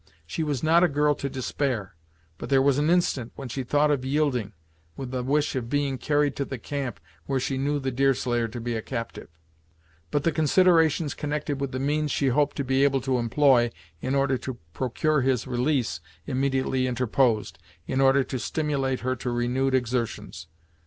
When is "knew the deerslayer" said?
7.59-8.47